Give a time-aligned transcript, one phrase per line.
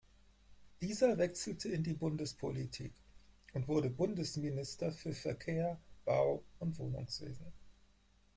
[0.81, 2.91] Dieser wechselte in die Bundespolitik
[3.53, 7.53] und wurde Bundesminister für Verkehr, Bau- und Wohnungswesen.